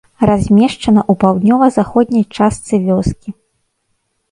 [0.27, 3.29] Размешчана ў паўднёва-заходняй частцы вёскі.